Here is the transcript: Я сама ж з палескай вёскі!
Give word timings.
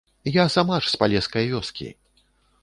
Я 0.35 0.45
сама 0.53 0.79
ж 0.85 0.89
з 0.93 1.01
палескай 1.03 1.45
вёскі! 1.53 1.91